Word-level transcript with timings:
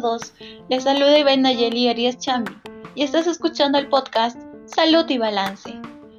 Todos, 0.00 0.32
les 0.68 0.84
saluda 0.84 1.18
Iván 1.18 1.42
Nayeli 1.42 1.88
Arias 1.88 2.18
Chambi 2.18 2.52
y 2.94 3.02
estás 3.02 3.26
escuchando 3.26 3.78
el 3.78 3.88
podcast 3.88 4.40
Salud 4.66 5.04
y 5.08 5.18
Balance. 5.18 5.74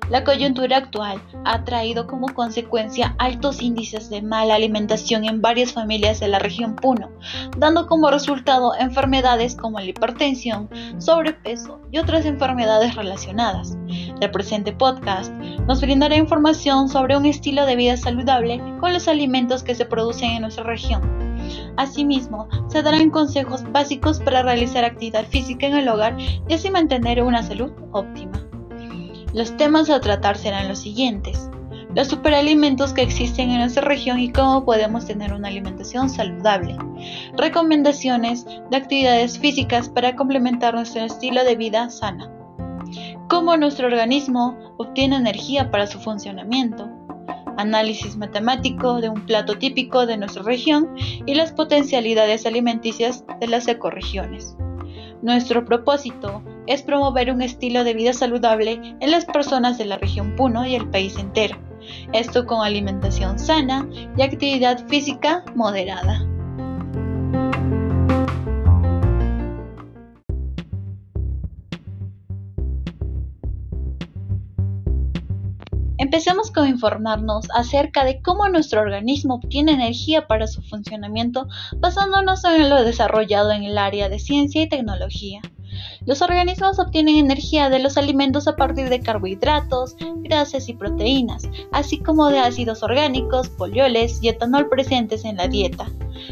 La 0.10 0.26
coyuntura 0.26 0.76
actual 0.76 1.22
ha 1.46 1.64
traído 1.64 2.06
como 2.06 2.28
consecuencia 2.34 3.16
altos 3.20 3.62
índices 3.62 4.10
de 4.10 4.22
mala 4.22 4.56
alimentación 4.56 5.24
en 5.24 5.42
varias 5.42 5.72
familias 5.72 6.20
de 6.20 6.28
la 6.28 6.40
región 6.40 6.76
Puno, 6.76 7.10
dando 7.58 7.88
como 7.88 8.12
resultado 8.12 8.74
enfermedades 8.78 9.56
como 9.56 9.80
la 9.80 9.86
hipertensión, 9.86 10.70
sobrepeso 10.98 11.80
y 11.90 12.00
otras 12.00 12.26
enfermedades 12.26 12.96
relacionadas. 12.96 13.78
El 14.20 14.32
presente 14.32 14.74
podcast 14.74 15.32
nos 15.32 15.80
brindará 15.80 16.18
información 16.18 16.90
sobre 16.90 17.16
un 17.16 17.26
estilo 17.26 17.66
de 17.66 17.78
vida 17.78 17.96
saludable 17.96 18.62
con 18.82 18.92
los 18.92 19.08
alimentos 19.08 19.64
que 19.64 19.76
se 19.76 19.86
producen 19.86 20.32
en 20.32 20.42
nuestra 20.42 20.66
región. 20.66 21.29
Asimismo, 21.78 22.48
se 22.68 22.84
darán 22.84 23.10
consejos 23.10 23.64
básicos 23.72 24.20
para 24.20 24.44
realizar 24.44 24.84
actividad 24.84 25.26
física 25.26 25.68
en 25.68 25.76
el 25.76 25.88
hogar 25.88 26.18
y 26.20 26.54
así 26.54 26.70
mantener 26.70 27.22
una 27.24 27.44
salud 27.44 27.72
óptima. 27.92 28.46
Los 29.34 29.56
temas 29.58 29.90
a 29.90 30.00
tratar 30.00 30.38
serán 30.38 30.68
los 30.68 30.80
siguientes. 30.80 31.50
Los 31.96 32.08
superalimentos 32.08 32.94
que 32.94 33.02
existen 33.02 33.50
en 33.50 33.60
nuestra 33.60 33.84
región 33.84 34.20
y 34.20 34.32
cómo 34.32 34.64
podemos 34.64 35.06
tener 35.06 35.34
una 35.34 35.48
alimentación 35.48 36.10
saludable. 36.10 36.78
Recomendaciones 37.36 38.46
de 38.70 38.78
actividades 38.78 39.40
físicas 39.40 39.90
para 39.90 40.16
complementar 40.16 40.76
nuestro 40.76 41.02
estilo 41.02 41.44
de 41.44 41.56
vida 41.56 41.90
sana. 41.90 42.32
Cómo 43.28 43.58
nuestro 43.58 43.88
organismo 43.88 44.58
obtiene 44.78 45.16
energía 45.16 45.72
para 45.72 45.88
su 45.88 46.00
funcionamiento. 46.00 46.90
Análisis 47.60 48.16
matemático 48.16 49.02
de 49.02 49.10
un 49.10 49.26
plato 49.26 49.58
típico 49.58 50.06
de 50.06 50.16
nuestra 50.16 50.44
región 50.44 50.96
y 51.26 51.36
las 51.36 51.52
potencialidades 51.52 52.46
alimenticias 52.46 53.26
de 53.42 53.48
las 53.48 53.68
ecorregiones. 53.68 54.56
Nuestro 55.22 55.66
propósito 55.66 56.42
es 56.68 56.82
promover 56.84 57.30
un 57.30 57.42
estilo 57.42 57.84
de 57.84 57.94
vida 57.94 58.14
saludable 58.14 58.96
en 59.02 59.12
las 59.12 59.26
personas 59.26 59.78
de 59.78 59.84
la 59.84 59.98
región 59.98 60.38
Puno 60.38 60.66
y 60.66 60.76
el 60.76 60.90
país 60.90 61.18
entero. 61.18 61.58
Esto 62.14 62.46
con 62.46 62.66
alimentación 62.66 63.38
sana 63.38 63.86
y 64.16 64.22
actividad 64.22 64.88
física 64.88 65.44
moderada. 65.54 66.26
Empecemos 76.10 76.50
con 76.50 76.68
informarnos 76.68 77.46
acerca 77.54 78.04
de 78.04 78.20
cómo 78.20 78.50
nuestro 78.50 78.82
organismo 78.82 79.36
obtiene 79.36 79.74
energía 79.74 80.26
para 80.26 80.48
su 80.48 80.64
funcionamiento 80.64 81.48
basándonos 81.78 82.44
en 82.46 82.68
lo 82.68 82.84
desarrollado 82.84 83.52
en 83.52 83.62
el 83.62 83.78
área 83.78 84.10
de 84.10 84.18
ciencia 84.18 84.64
y 84.64 84.68
tecnología. 84.68 85.40
Los 86.08 86.24
organismos 86.24 86.80
obtienen 86.80 87.18
energía 87.18 87.70
de 87.70 87.78
los 87.78 87.96
alimentos 87.96 88.48
a 88.48 88.56
partir 88.56 88.90
de 88.90 89.02
carbohidratos, 89.02 89.98
grasas 90.24 90.68
y 90.68 90.74
proteínas, 90.74 91.48
así 91.72 92.00
como 92.00 92.30
de 92.30 92.40
ácidos 92.40 92.82
orgánicos, 92.82 93.50
polioles 93.50 94.18
y 94.24 94.30
etanol 94.30 94.68
presentes 94.68 95.26
en 95.26 95.38
la 95.38 95.48
dieta. 95.48 95.86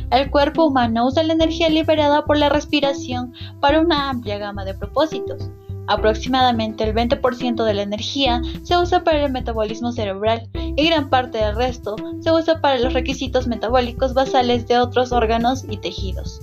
El 0.09 0.31
cuerpo 0.31 0.65
humano 0.65 1.05
usa 1.05 1.21
la 1.21 1.33
energía 1.33 1.69
liberada 1.69 2.25
por 2.25 2.39
la 2.39 2.49
respiración 2.49 3.31
para 3.59 3.79
una 3.79 4.09
amplia 4.09 4.39
gama 4.39 4.65
de 4.65 4.73
propósitos. 4.73 5.51
Aproximadamente 5.87 6.83
el 6.83 6.93
20% 6.93 7.63
de 7.63 7.73
la 7.73 7.81
energía 7.81 8.41
se 8.63 8.77
usa 8.77 9.03
para 9.03 9.25
el 9.25 9.31
metabolismo 9.31 9.91
cerebral 9.91 10.49
y 10.53 10.85
gran 10.85 11.09
parte 11.09 11.37
del 11.37 11.55
resto 11.55 11.95
se 12.19 12.31
usa 12.31 12.59
para 12.61 12.77
los 12.77 12.93
requisitos 12.93 13.47
metabólicos 13.47 14.13
basales 14.13 14.67
de 14.67 14.77
otros 14.77 15.11
órganos 15.11 15.63
y 15.69 15.77
tejidos. 15.77 16.41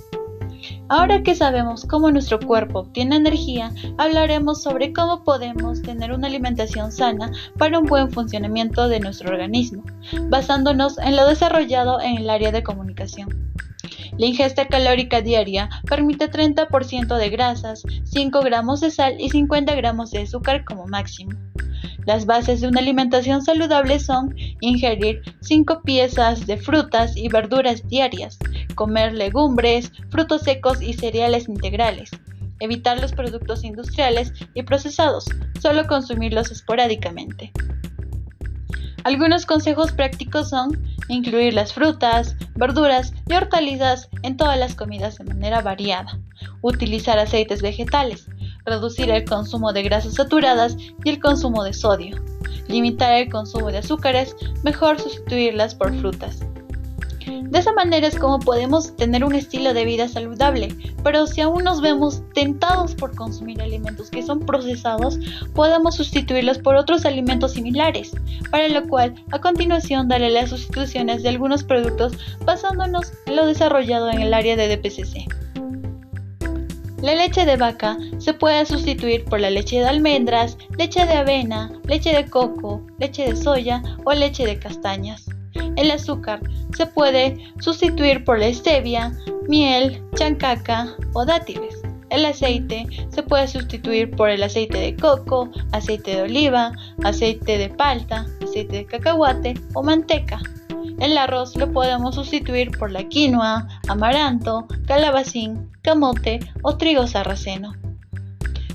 Ahora 0.87 1.23
que 1.23 1.35
sabemos 1.35 1.85
cómo 1.85 2.11
nuestro 2.11 2.39
cuerpo 2.39 2.79
obtiene 2.79 3.15
energía, 3.15 3.71
hablaremos 3.97 4.61
sobre 4.61 4.93
cómo 4.93 5.23
podemos 5.23 5.81
tener 5.81 6.11
una 6.11 6.27
alimentación 6.27 6.91
sana 6.91 7.31
para 7.57 7.79
un 7.79 7.85
buen 7.85 8.11
funcionamiento 8.11 8.87
de 8.87 8.99
nuestro 8.99 9.29
organismo, 9.29 9.83
basándonos 10.29 10.97
en 10.99 11.15
lo 11.15 11.27
desarrollado 11.27 12.01
en 12.01 12.17
el 12.17 12.29
área 12.29 12.51
de 12.51 12.63
comunicación. 12.63 13.53
La 14.17 14.27
ingesta 14.27 14.67
calórica 14.67 15.21
diaria 15.21 15.69
permite 15.87 16.31
30% 16.31 17.17
de 17.17 17.29
grasas, 17.29 17.83
5 18.05 18.39
gramos 18.41 18.79
de 18.79 18.91
sal 18.91 19.19
y 19.19 19.29
50 19.29 19.75
gramos 19.75 20.11
de 20.11 20.21
azúcar 20.21 20.63
como 20.63 20.87
máximo. 20.87 21.31
Las 22.05 22.25
bases 22.25 22.61
de 22.61 22.67
una 22.67 22.79
alimentación 22.79 23.41
saludable 23.41 23.99
son 23.99 24.33
ingerir 24.61 25.21
5 25.41 25.81
piezas 25.81 26.47
de 26.47 26.57
frutas 26.57 27.17
y 27.17 27.27
verduras 27.27 27.85
diarias, 27.87 28.37
comer 28.75 29.13
legumbres, 29.13 29.91
frutos 30.09 30.43
secos 30.43 30.81
y 30.81 30.93
cereales 30.93 31.49
integrales, 31.49 32.11
evitar 32.59 33.01
los 33.01 33.11
productos 33.11 33.63
industriales 33.63 34.31
y 34.53 34.63
procesados, 34.63 35.25
solo 35.59 35.87
consumirlos 35.87 36.51
esporádicamente. 36.51 37.51
Algunos 39.05 39.45
consejos 39.45 39.91
prácticos 39.91 40.49
son 40.49 40.83
incluir 41.09 41.53
las 41.53 41.73
frutas, 41.73 42.35
verduras 42.55 43.13
y 43.27 43.35
hortalizas 43.35 44.09
en 44.23 44.35
todas 44.35 44.57
las 44.57 44.73
comidas 44.73 45.19
de 45.19 45.25
manera 45.25 45.61
variada, 45.61 46.17
utilizar 46.63 47.19
aceites 47.19 47.61
vegetales, 47.61 48.27
reducir 48.65 49.11
el 49.11 49.23
consumo 49.23 49.73
de 49.73 49.83
grasas 49.83 50.15
saturadas 50.15 50.75
y 51.03 51.09
el 51.11 51.19
consumo 51.19 51.63
de 51.63 51.73
sodio, 51.73 52.19
limitar 52.67 53.13
el 53.13 53.29
consumo 53.29 53.71
de 53.71 53.77
azúcares, 53.77 54.35
mejor 54.63 54.99
sustituirlas 54.99 55.75
por 55.75 55.95
frutas. 55.99 56.43
De 57.43 57.59
esa 57.59 57.73
manera 57.73 58.07
es 58.07 58.17
como 58.17 58.39
podemos 58.39 58.95
tener 58.95 59.23
un 59.23 59.35
estilo 59.35 59.73
de 59.73 59.85
vida 59.85 60.07
saludable, 60.07 60.75
pero 61.03 61.27
si 61.27 61.41
aún 61.41 61.63
nos 61.63 61.81
vemos 61.81 62.21
tentados 62.33 62.95
por 62.95 63.15
consumir 63.15 63.61
alimentos 63.61 64.09
que 64.09 64.23
son 64.23 64.39
procesados, 64.39 65.19
podemos 65.53 65.95
sustituirlos 65.95 66.57
por 66.57 66.75
otros 66.75 67.05
alimentos 67.05 67.53
similares, 67.53 68.11
para 68.51 68.67
lo 68.69 68.87
cual 68.87 69.15
a 69.31 69.39
continuación 69.39 70.07
daré 70.07 70.29
las 70.29 70.49
sustituciones 70.49 71.23
de 71.23 71.29
algunos 71.29 71.63
productos 71.63 72.13
basándonos 72.45 73.13
en 73.25 73.35
lo 73.35 73.45
desarrollado 73.45 74.09
en 74.09 74.21
el 74.21 74.33
área 74.33 74.55
de 74.55 74.75
DPCC. 74.75 75.27
La 77.01 77.13
leche 77.13 77.45
de 77.45 77.57
vaca 77.57 77.97
se 78.17 78.33
puede 78.33 78.65
sustituir 78.65 79.25
por 79.25 79.39
la 79.39 79.49
leche 79.49 79.79
de 79.79 79.85
almendras, 79.85 80.57
leche 80.77 81.05
de 81.05 81.13
avena, 81.13 81.71
leche 81.85 82.11
de 82.11 82.25
coco, 82.27 82.81
leche 82.97 83.25
de 83.25 83.35
soya 83.35 83.83
o 84.05 84.13
leche 84.13 84.45
de 84.45 84.57
castañas. 84.57 85.27
El 85.75 85.91
azúcar 85.91 86.41
se 86.75 86.85
puede 86.85 87.37
sustituir 87.59 88.23
por 88.23 88.39
la 88.39 88.53
stevia, 88.53 89.11
miel, 89.47 90.01
chancaca 90.15 90.95
o 91.13 91.25
dátiles. 91.25 91.81
El 92.09 92.25
aceite 92.25 92.87
se 93.09 93.23
puede 93.23 93.47
sustituir 93.47 94.11
por 94.11 94.29
el 94.29 94.43
aceite 94.43 94.77
de 94.77 94.95
coco, 94.95 95.49
aceite 95.71 96.15
de 96.15 96.21
oliva, 96.21 96.71
aceite 97.03 97.57
de 97.57 97.69
palta, 97.69 98.25
aceite 98.41 98.77
de 98.77 98.85
cacahuate 98.85 99.55
o 99.73 99.83
manteca. 99.83 100.39
El 100.99 101.17
arroz 101.17 101.55
lo 101.57 101.71
podemos 101.73 102.15
sustituir 102.15 102.71
por 102.77 102.91
la 102.91 103.03
quinoa, 103.09 103.67
amaranto, 103.87 104.67
calabacín, 104.87 105.69
camote 105.81 106.39
o 106.61 106.77
trigo 106.77 107.05
sarraceno. 107.05 107.73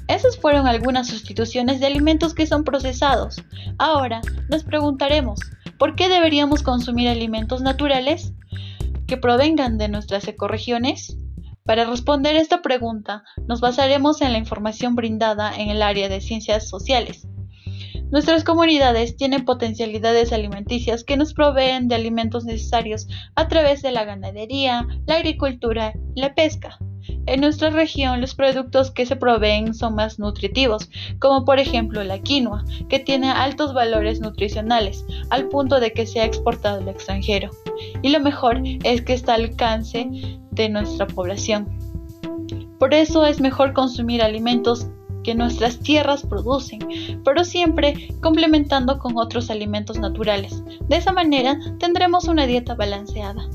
Esas 0.06 0.36
fueron 0.36 0.66
algunas 0.66 1.06
sustituciones 1.06 1.78
de 1.78 1.86
alimentos 1.86 2.34
que 2.34 2.46
son 2.46 2.64
procesados. 2.64 3.42
Ahora 3.78 4.20
nos 4.48 4.64
preguntaremos, 4.64 5.38
¿Por 5.80 5.96
qué 5.96 6.10
deberíamos 6.10 6.62
consumir 6.62 7.08
alimentos 7.08 7.62
naturales 7.62 8.34
que 9.06 9.16
provengan 9.16 9.78
de 9.78 9.88
nuestras 9.88 10.28
ecorregiones? 10.28 11.16
Para 11.64 11.86
responder 11.86 12.36
esta 12.36 12.60
pregunta, 12.60 13.24
nos 13.48 13.62
basaremos 13.62 14.20
en 14.20 14.32
la 14.32 14.38
información 14.38 14.94
brindada 14.94 15.56
en 15.56 15.70
el 15.70 15.80
área 15.80 16.10
de 16.10 16.20
ciencias 16.20 16.68
sociales. 16.68 17.26
Nuestras 18.10 18.44
comunidades 18.44 19.16
tienen 19.16 19.46
potencialidades 19.46 20.34
alimenticias 20.34 21.02
que 21.02 21.16
nos 21.16 21.32
proveen 21.32 21.88
de 21.88 21.94
alimentos 21.94 22.44
necesarios 22.44 23.08
a 23.34 23.48
través 23.48 23.80
de 23.80 23.90
la 23.90 24.04
ganadería, 24.04 24.86
la 25.06 25.14
agricultura 25.14 25.94
y 26.14 26.20
la 26.20 26.34
pesca. 26.34 26.78
En 27.26 27.40
nuestra 27.40 27.70
región 27.70 28.20
los 28.20 28.34
productos 28.34 28.90
que 28.90 29.06
se 29.06 29.16
proveen 29.16 29.74
son 29.74 29.94
más 29.94 30.18
nutritivos, 30.18 30.88
como 31.18 31.44
por 31.44 31.58
ejemplo 31.58 32.02
la 32.04 32.18
quinoa, 32.18 32.64
que 32.88 32.98
tiene 32.98 33.30
altos 33.30 33.74
valores 33.74 34.20
nutricionales, 34.20 35.04
al 35.30 35.48
punto 35.48 35.80
de 35.80 35.92
que 35.92 36.06
se 36.06 36.20
ha 36.20 36.24
exportado 36.24 36.80
al 36.80 36.88
extranjero. 36.88 37.50
Y 38.02 38.10
lo 38.10 38.20
mejor 38.20 38.60
es 38.84 39.02
que 39.02 39.12
está 39.12 39.34
al 39.34 39.44
alcance 39.44 40.08
de 40.50 40.68
nuestra 40.68 41.06
población. 41.06 41.68
Por 42.78 42.94
eso 42.94 43.26
es 43.26 43.40
mejor 43.40 43.72
consumir 43.72 44.22
alimentos 44.22 44.86
que 45.22 45.34
nuestras 45.34 45.78
tierras 45.80 46.24
producen, 46.24 46.80
pero 47.24 47.44
siempre 47.44 48.08
complementando 48.22 48.98
con 48.98 49.18
otros 49.18 49.50
alimentos 49.50 49.98
naturales. 49.98 50.62
De 50.88 50.96
esa 50.96 51.12
manera 51.12 51.58
tendremos 51.78 52.24
una 52.24 52.46
dieta 52.46 52.74
balanceada. 52.74 53.46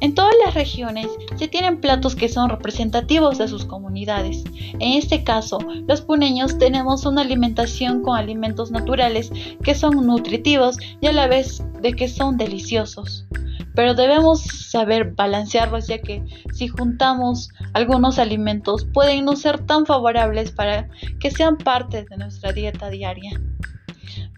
En 0.00 0.14
todas 0.14 0.34
las 0.44 0.54
regiones 0.54 1.08
se 1.36 1.48
tienen 1.48 1.80
platos 1.80 2.14
que 2.14 2.28
son 2.28 2.50
representativos 2.50 3.38
de 3.38 3.48
sus 3.48 3.64
comunidades. 3.64 4.44
En 4.74 4.92
este 4.92 5.24
caso, 5.24 5.58
los 5.88 6.02
puneños 6.02 6.56
tenemos 6.58 7.04
una 7.04 7.22
alimentación 7.22 8.02
con 8.02 8.16
alimentos 8.16 8.70
naturales 8.70 9.32
que 9.64 9.74
son 9.74 10.06
nutritivos 10.06 10.76
y 11.00 11.08
a 11.08 11.12
la 11.12 11.26
vez 11.26 11.64
de 11.80 11.94
que 11.94 12.08
son 12.08 12.36
deliciosos. 12.36 13.26
pero 13.74 13.94
debemos 13.94 14.42
saber 14.42 15.12
balancearlos 15.14 15.86
ya 15.86 15.98
que 15.98 16.24
si 16.52 16.66
juntamos 16.66 17.48
algunos 17.74 18.18
alimentos 18.18 18.84
pueden 18.92 19.24
no 19.24 19.36
ser 19.36 19.66
tan 19.66 19.86
favorables 19.86 20.50
para 20.50 20.88
que 21.20 21.30
sean 21.30 21.56
parte 21.56 22.04
de 22.04 22.16
nuestra 22.16 22.52
dieta 22.52 22.90
diaria. 22.90 23.40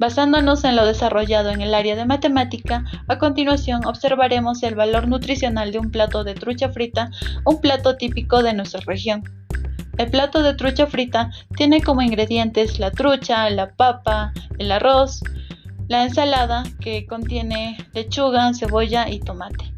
Basándonos 0.00 0.64
en 0.64 0.76
lo 0.76 0.86
desarrollado 0.86 1.50
en 1.50 1.60
el 1.60 1.74
área 1.74 1.94
de 1.94 2.06
matemática, 2.06 2.86
a 3.06 3.18
continuación 3.18 3.84
observaremos 3.84 4.62
el 4.62 4.74
valor 4.74 5.06
nutricional 5.06 5.72
de 5.72 5.78
un 5.78 5.90
plato 5.90 6.24
de 6.24 6.32
trucha 6.32 6.70
frita, 6.70 7.10
un 7.44 7.60
plato 7.60 7.98
típico 7.98 8.42
de 8.42 8.54
nuestra 8.54 8.80
región. 8.86 9.22
El 9.98 10.10
plato 10.10 10.42
de 10.42 10.54
trucha 10.54 10.86
frita 10.86 11.30
tiene 11.54 11.82
como 11.82 12.00
ingredientes 12.00 12.78
la 12.78 12.90
trucha, 12.92 13.50
la 13.50 13.74
papa, 13.74 14.32
el 14.56 14.72
arroz, 14.72 15.20
la 15.88 16.04
ensalada 16.04 16.62
que 16.80 17.06
contiene 17.06 17.76
lechuga, 17.92 18.54
cebolla 18.54 19.06
y 19.06 19.20
tomate. 19.20 19.70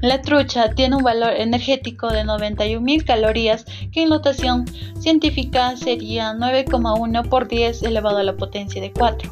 La 0.00 0.22
trucha 0.22 0.70
tiene 0.74 0.96
un 0.96 1.02
valor 1.02 1.32
energético 1.32 2.08
de 2.08 2.22
91.000 2.22 3.04
calorías 3.04 3.64
que 3.92 4.02
en 4.02 4.10
notación 4.10 4.64
científica 5.00 5.76
sería 5.76 6.32
9,1 6.34 7.28
por 7.28 7.48
10 7.48 7.82
elevado 7.82 8.18
a 8.18 8.22
la 8.22 8.36
potencia 8.36 8.80
de 8.80 8.92
4. 8.92 9.30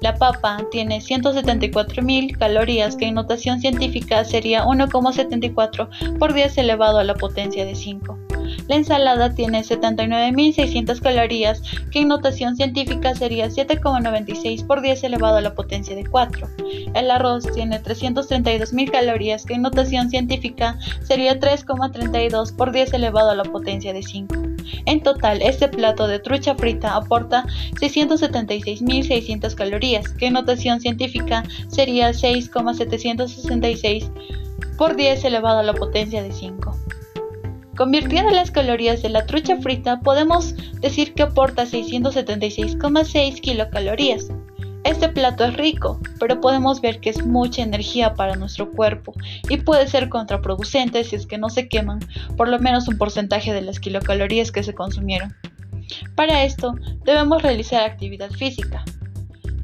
La 0.00 0.14
papa 0.14 0.64
tiene 0.70 0.98
174.000 0.98 2.36
calorías 2.36 2.96
que 2.96 3.06
en 3.06 3.14
notación 3.14 3.60
científica 3.60 4.24
sería 4.24 4.64
1,74 4.64 6.18
por 6.18 6.34
10 6.34 6.58
elevado 6.58 6.98
a 6.98 7.04
la 7.04 7.14
potencia 7.14 7.64
de 7.64 7.74
5. 7.74 8.18
La 8.66 8.76
ensalada 8.76 9.34
tiene 9.34 9.62
79.600 9.62 11.00
calorías, 11.00 11.62
que 11.90 12.00
en 12.00 12.08
notación 12.08 12.56
científica 12.56 13.14
sería 13.14 13.48
7,96 13.48 14.66
por 14.66 14.82
10 14.82 15.04
elevado 15.04 15.36
a 15.36 15.40
la 15.40 15.54
potencia 15.54 15.94
de 15.94 16.04
4. 16.04 16.48
El 16.94 17.10
arroz 17.10 17.50
tiene 17.54 17.82
332.000 17.82 18.90
calorías, 18.90 19.44
que 19.44 19.54
en 19.54 19.62
notación 19.62 20.10
científica 20.10 20.78
sería 21.02 21.38
3,32 21.38 22.54
por 22.56 22.72
10 22.72 22.92
elevado 22.94 23.30
a 23.30 23.36
la 23.36 23.44
potencia 23.44 23.92
de 23.92 24.02
5. 24.02 24.34
En 24.86 25.02
total, 25.02 25.40
este 25.42 25.68
plato 25.68 26.06
de 26.06 26.18
trucha 26.18 26.54
frita 26.54 26.94
aporta 26.96 27.46
676.600 27.80 29.54
calorías, 29.54 30.08
que 30.12 30.26
en 30.26 30.34
notación 30.34 30.80
científica 30.80 31.44
sería 31.68 32.12
6,766 32.12 34.10
por 34.76 34.96
10 34.96 35.24
elevado 35.24 35.58
a 35.60 35.62
la 35.62 35.74
potencia 35.74 36.22
de 36.22 36.32
5. 36.32 36.87
Convirtiendo 37.78 38.32
las 38.32 38.50
calorías 38.50 39.02
de 39.02 39.08
la 39.08 39.24
trucha 39.24 39.56
frita, 39.58 40.00
podemos 40.00 40.56
decir 40.80 41.14
que 41.14 41.22
aporta 41.22 41.64
676,6 41.64 43.40
kilocalorías. 43.40 44.26
Este 44.82 45.08
plato 45.08 45.44
es 45.44 45.56
rico, 45.56 46.00
pero 46.18 46.40
podemos 46.40 46.80
ver 46.80 46.98
que 46.98 47.10
es 47.10 47.24
mucha 47.24 47.62
energía 47.62 48.14
para 48.14 48.34
nuestro 48.34 48.68
cuerpo 48.72 49.14
y 49.48 49.58
puede 49.58 49.86
ser 49.86 50.08
contraproducente 50.08 51.04
si 51.04 51.14
es 51.14 51.24
que 51.24 51.38
no 51.38 51.50
se 51.50 51.68
queman 51.68 52.00
por 52.36 52.48
lo 52.48 52.58
menos 52.58 52.88
un 52.88 52.98
porcentaje 52.98 53.52
de 53.52 53.62
las 53.62 53.78
kilocalorías 53.78 54.50
que 54.50 54.64
se 54.64 54.74
consumieron. 54.74 55.36
Para 56.16 56.42
esto, 56.42 56.74
debemos 57.04 57.42
realizar 57.42 57.84
actividad 57.84 58.30
física. 58.32 58.84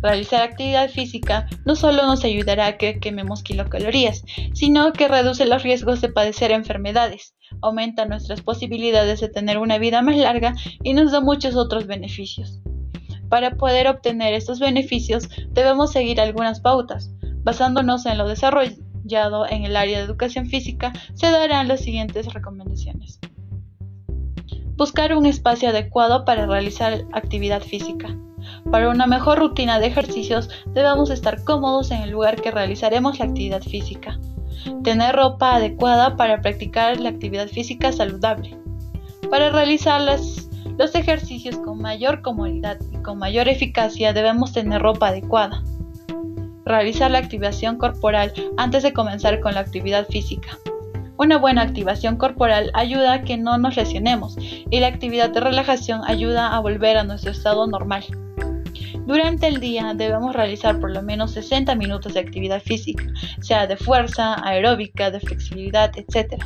Realizar 0.04 0.42
actividad 0.42 0.90
física 0.90 1.48
no 1.64 1.76
solo 1.76 2.06
nos 2.06 2.24
ayudará 2.24 2.66
a 2.66 2.76
que 2.76 3.00
quememos 3.00 3.42
kilocalorías, 3.42 4.22
sino 4.52 4.92
que 4.92 5.08
reduce 5.08 5.46
los 5.46 5.62
riesgos 5.62 6.02
de 6.02 6.10
padecer 6.10 6.50
enfermedades, 6.50 7.34
aumenta 7.62 8.04
nuestras 8.04 8.42
posibilidades 8.42 9.22
de 9.22 9.30
tener 9.30 9.56
una 9.56 9.78
vida 9.78 10.02
más 10.02 10.18
larga 10.18 10.54
y 10.82 10.92
nos 10.92 11.10
da 11.10 11.22
muchos 11.22 11.56
otros 11.56 11.86
beneficios. 11.86 12.60
Para 13.30 13.56
poder 13.56 13.88
obtener 13.88 14.34
estos 14.34 14.60
beneficios 14.60 15.30
debemos 15.52 15.92
seguir 15.92 16.20
algunas 16.20 16.60
pautas. 16.60 17.10
Basándonos 17.42 18.04
en 18.04 18.18
lo 18.18 18.28
desarrollado 18.28 19.48
en 19.48 19.64
el 19.64 19.74
área 19.74 19.96
de 19.96 20.04
educación 20.04 20.50
física, 20.50 20.92
se 21.14 21.30
darán 21.30 21.66
las 21.66 21.80
siguientes 21.80 22.30
recomendaciones. 22.34 23.20
Buscar 24.76 25.16
un 25.16 25.24
espacio 25.24 25.70
adecuado 25.70 26.26
para 26.26 26.44
realizar 26.44 27.06
actividad 27.14 27.62
física. 27.62 28.14
Para 28.70 28.88
una 28.88 29.06
mejor 29.06 29.38
rutina 29.38 29.78
de 29.78 29.86
ejercicios 29.86 30.48
debemos 30.66 31.10
estar 31.10 31.44
cómodos 31.44 31.90
en 31.90 32.02
el 32.02 32.10
lugar 32.10 32.40
que 32.40 32.50
realizaremos 32.50 33.18
la 33.18 33.26
actividad 33.26 33.62
física. 33.62 34.18
Tener 34.82 35.14
ropa 35.14 35.56
adecuada 35.56 36.16
para 36.16 36.40
practicar 36.40 37.00
la 37.00 37.10
actividad 37.10 37.48
física 37.48 37.92
saludable. 37.92 38.56
Para 39.30 39.50
realizar 39.50 40.00
los 40.00 40.94
ejercicios 40.94 41.56
con 41.58 41.78
mayor 41.78 42.22
comodidad 42.22 42.78
y 42.92 42.96
con 42.98 43.18
mayor 43.18 43.48
eficacia 43.48 44.12
debemos 44.12 44.52
tener 44.52 44.80
ropa 44.80 45.08
adecuada. 45.08 45.62
Realizar 46.64 47.10
la 47.10 47.18
activación 47.18 47.76
corporal 47.76 48.32
antes 48.56 48.82
de 48.82 48.92
comenzar 48.92 49.40
con 49.40 49.54
la 49.54 49.60
actividad 49.60 50.06
física. 50.06 50.58
Una 51.16 51.38
buena 51.38 51.62
activación 51.62 52.16
corporal 52.16 52.70
ayuda 52.74 53.12
a 53.12 53.22
que 53.22 53.36
no 53.36 53.56
nos 53.56 53.76
lesionemos 53.76 54.36
y 54.38 54.80
la 54.80 54.88
actividad 54.88 55.30
de 55.30 55.40
relajación 55.40 56.00
ayuda 56.04 56.54
a 56.54 56.58
volver 56.60 56.96
a 56.96 57.04
nuestro 57.04 57.30
estado 57.30 57.66
normal. 57.66 58.04
Durante 59.06 59.46
el 59.46 59.60
día 59.60 59.92
debemos 59.94 60.34
realizar 60.34 60.80
por 60.80 60.90
lo 60.90 61.02
menos 61.02 61.32
60 61.32 61.74
minutos 61.74 62.14
de 62.14 62.20
actividad 62.20 62.62
física, 62.62 63.04
sea 63.40 63.66
de 63.66 63.76
fuerza, 63.76 64.36
aeróbica, 64.42 65.10
de 65.10 65.20
flexibilidad, 65.20 65.92
etc. 65.96 66.42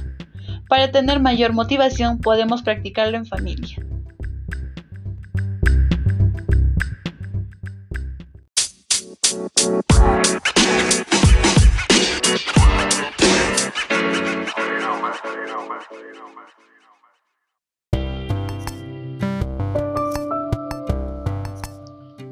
Para 0.69 0.91
tener 0.91 1.21
mayor 1.21 1.53
motivación 1.53 2.19
podemos 2.19 2.63
practicarlo 2.63 3.17
en 3.17 3.27
familia. 3.27 3.77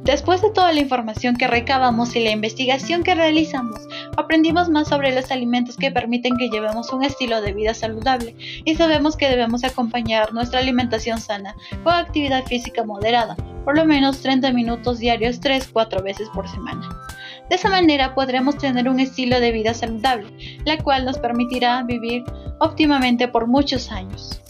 Después 0.07 0.41
de 0.41 0.51
toda 0.51 0.73
la 0.73 0.79
información 0.79 1.35
que 1.35 1.49
recabamos 1.49 2.15
y 2.15 2.23
la 2.23 2.31
investigación 2.31 3.03
que 3.03 3.17
realizamos, 3.17 3.89
aprendimos 4.17 4.69
más 4.69 4.87
sobre 4.87 5.13
los 5.13 5.33
alimentos 5.33 5.77
que 5.77 5.91
permiten 5.91 6.37
que 6.37 6.49
llevemos 6.49 6.93
un 6.93 7.03
estilo 7.03 7.41
de 7.43 7.53
vida 7.53 7.75
saludable 7.75 8.37
y 8.39 8.77
sabemos 8.77 9.17
que 9.17 9.29
debemos 9.29 9.65
acompañar 9.65 10.33
nuestra 10.33 10.61
alimentación 10.61 11.19
sana 11.21 11.57
con 11.83 11.93
actividad 11.93 12.45
física 12.45 12.85
moderada, 12.85 13.35
por 13.65 13.77
lo 13.77 13.85
menos 13.85 14.21
30 14.21 14.53
minutos 14.53 15.01
diarios 15.01 15.41
3-4 15.41 16.05
veces 16.05 16.29
por 16.33 16.49
semana. 16.49 16.89
De 17.51 17.57
esa 17.57 17.69
manera 17.69 18.15
podremos 18.15 18.57
tener 18.59 18.89
un 18.89 19.01
estilo 19.01 19.41
de 19.41 19.51
vida 19.51 19.75
saludable, 19.75 20.29
la 20.65 20.79
cual 20.79 21.05
nos 21.05 21.19
permitirá 21.19 21.83
vivir 21.83 22.23
óptimamente 22.61 23.27
por 23.27 23.49
muchos 23.49 23.91
años. 23.91 24.41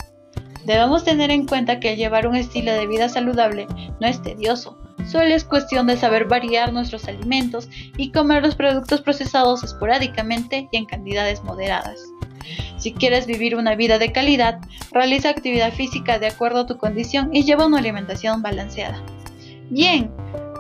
Debemos 0.66 1.02
tener 1.04 1.30
en 1.30 1.46
cuenta 1.46 1.80
que 1.80 1.96
llevar 1.96 2.26
un 2.26 2.36
estilo 2.36 2.72
de 2.74 2.86
vida 2.86 3.08
saludable 3.08 3.66
no 4.00 4.06
es 4.06 4.20
tedioso, 4.20 4.76
Solo 5.04 5.34
es 5.34 5.44
cuestión 5.44 5.86
de 5.86 5.96
saber 5.96 6.24
variar 6.24 6.72
nuestros 6.72 7.06
alimentos 7.06 7.68
y 7.96 8.12
comer 8.12 8.42
los 8.42 8.54
productos 8.54 9.02
procesados 9.02 9.62
esporádicamente 9.62 10.68
y 10.72 10.76
en 10.76 10.86
cantidades 10.86 11.44
moderadas. 11.44 12.00
Si 12.78 12.92
quieres 12.92 13.26
vivir 13.26 13.56
una 13.56 13.74
vida 13.74 13.98
de 13.98 14.12
calidad, 14.12 14.60
realiza 14.92 15.30
actividad 15.30 15.72
física 15.72 16.18
de 16.18 16.28
acuerdo 16.28 16.60
a 16.60 16.66
tu 16.66 16.76
condición 16.78 17.30
y 17.32 17.44
lleva 17.44 17.66
una 17.66 17.78
alimentación 17.78 18.42
balanceada. 18.42 19.02
Bien, 19.70 20.10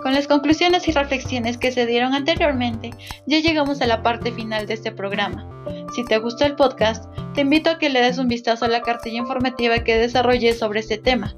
con 0.02 0.14
las 0.14 0.26
conclusiones 0.26 0.86
y 0.88 0.92
reflexiones 0.92 1.58
que 1.58 1.72
se 1.72 1.86
dieron 1.86 2.14
anteriormente, 2.14 2.90
ya 3.26 3.40
llegamos 3.40 3.80
a 3.80 3.86
la 3.86 4.02
parte 4.02 4.32
final 4.32 4.66
de 4.66 4.74
este 4.74 4.92
programa. 4.92 5.48
Si 5.94 6.04
te 6.04 6.18
gustó 6.18 6.44
el 6.44 6.54
podcast, 6.56 7.04
te 7.34 7.40
invito 7.42 7.70
a 7.70 7.78
que 7.78 7.88
le 7.88 8.00
des 8.00 8.18
un 8.18 8.28
vistazo 8.28 8.64
a 8.64 8.68
la 8.68 8.82
cartilla 8.82 9.18
informativa 9.18 9.80
que 9.80 9.96
desarrollé 9.96 10.52
sobre 10.52 10.80
este 10.80 10.98
tema. 10.98 11.34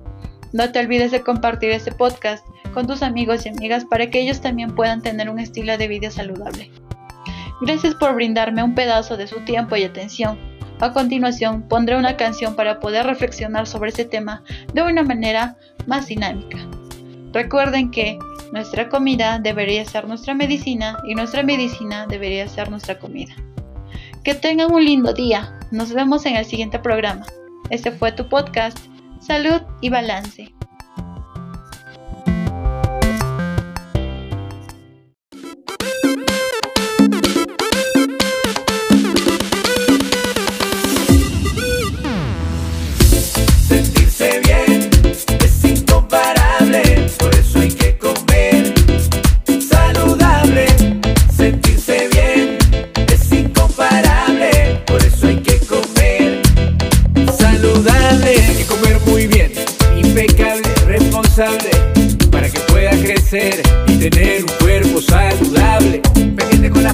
No 0.53 0.71
te 0.71 0.79
olvides 0.79 1.11
de 1.11 1.23
compartir 1.23 1.71
este 1.71 1.93
podcast 1.93 2.45
con 2.79 2.87
tus 2.87 3.03
amigos 3.03 3.45
y 3.45 3.49
amigas 3.49 3.85
para 3.85 4.09
que 4.09 4.21
ellos 4.21 4.41
también 4.41 4.73
puedan 4.73 5.03
tener 5.03 5.29
un 5.29 5.41
estilo 5.41 5.77
de 5.77 5.89
vida 5.89 6.13
saludable. 6.13 6.71
Gracias 7.61 7.97
por 7.97 8.15
brindarme 8.15 8.63
un 8.63 8.77
pedazo 8.77 9.17
de 9.17 9.27
su 9.27 9.41
tiempo 9.41 9.75
y 9.75 9.83
atención. 9.83 10.39
A 10.79 10.93
continuación 10.93 11.63
pondré 11.63 11.97
una 11.97 12.17
canción 12.17 12.55
para 12.55 12.79
poder 12.79 13.05
reflexionar 13.05 13.67
sobre 13.67 13.91
este 13.91 14.05
tema 14.05 14.45
de 14.75 14.83
una 14.83 15.03
manera 15.03 15.57
más 15.89 16.07
dinámica. 16.07 16.57
Recuerden 17.33 17.91
que 17.91 18.17
nuestra 18.53 18.89
comida 18.89 19.41
debería 19.41 19.85
ser 19.85 20.07
nuestra 20.07 20.35
medicina 20.35 21.03
y 21.05 21.17
nuestra 21.17 21.43
medicina 21.43 22.07
debería 22.07 22.47
ser 22.47 22.71
nuestra 22.71 22.97
comida. 23.01 23.35
Que 24.23 24.35
tengan 24.35 24.73
un 24.73 24.85
lindo 24.85 25.13
día. 25.13 25.59
Nos 25.73 25.93
vemos 25.93 26.25
en 26.27 26.37
el 26.37 26.45
siguiente 26.45 26.79
programa. 26.79 27.27
Este 27.71 27.91
fue 27.91 28.13
tu 28.13 28.29
podcast. 28.29 28.79
Salud 29.19 29.63
y 29.81 29.91
balance. 29.91 30.55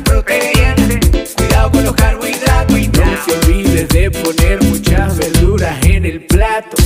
protegientes. 0.04 1.34
Cuidado 1.36 1.70
con 1.70 1.84
los 1.84 1.94
carbohidratos. 1.94 2.78
Y 2.78 2.88
no 2.88 3.04
se 3.24 3.32
olvides 3.38 3.88
de 3.88 4.10
poner 4.10 4.62
muchas 4.62 5.16
verduras 5.16 5.84
en 5.84 6.04
el 6.04 6.24
plato. 6.26 6.76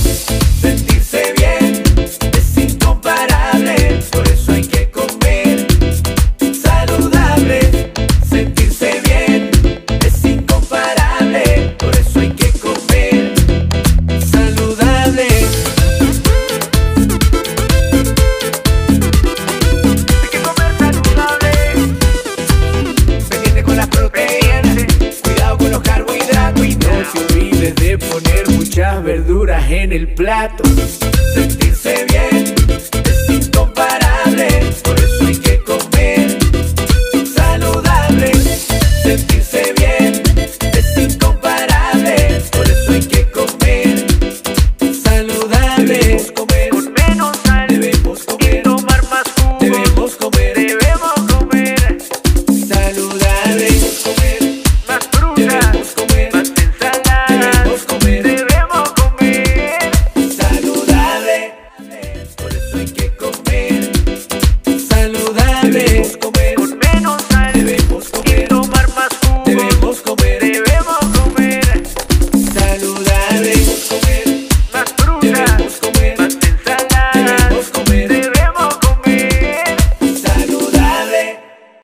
En 29.89 29.93
el 29.93 30.13
plato. 30.13 30.63